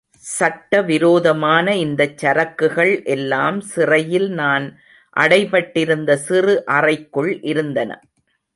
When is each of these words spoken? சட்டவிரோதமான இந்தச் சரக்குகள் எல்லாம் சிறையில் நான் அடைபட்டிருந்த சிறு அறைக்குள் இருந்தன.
சட்டவிரோதமான 0.29 1.75
இந்தச் 1.75 2.15
சரக்குகள் 2.17 3.03
எல்லாம் 3.05 3.61
சிறையில் 3.61 4.27
நான் 4.31 4.65
அடைபட்டிருந்த 5.15 6.15
சிறு 6.25 6.55
அறைக்குள் 6.77 7.31
இருந்தன. 7.43 7.91